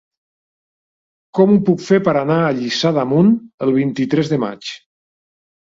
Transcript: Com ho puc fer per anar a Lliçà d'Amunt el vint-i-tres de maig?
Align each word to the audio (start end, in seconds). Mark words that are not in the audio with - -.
Com 1.39 1.53
ho 1.55 1.59
puc 1.67 1.85
fer 1.89 2.01
per 2.09 2.15
anar 2.23 2.39
a 2.47 2.49
Lliçà 2.61 2.93
d'Amunt 2.99 3.33
el 3.69 3.79
vint-i-tres 3.81 4.35
de 4.35 4.45
maig? 4.47 4.75